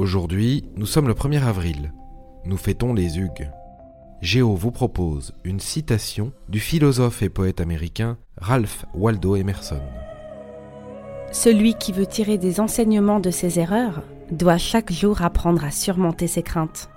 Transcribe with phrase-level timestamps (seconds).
[0.00, 1.92] Aujourd'hui, nous sommes le 1er avril.
[2.46, 3.50] Nous fêtons les Hugues.
[4.22, 9.82] Géo vous propose une citation du philosophe et poète américain Ralph Waldo Emerson.
[11.32, 16.28] Celui qui veut tirer des enseignements de ses erreurs doit chaque jour apprendre à surmonter
[16.28, 16.88] ses craintes.